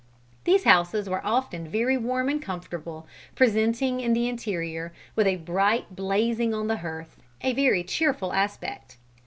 [0.45, 3.05] These houses were often very warm and comfortable,
[3.35, 8.33] presenting in the interior, with a bright fire blazing on the hearth, a very cheerful
[8.33, 8.97] aspect.